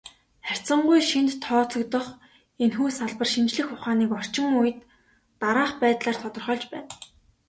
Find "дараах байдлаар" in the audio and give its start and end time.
5.41-6.17